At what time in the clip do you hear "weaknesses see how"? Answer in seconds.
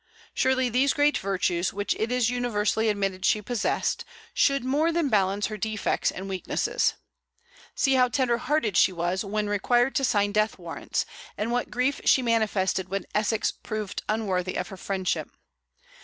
6.27-8.07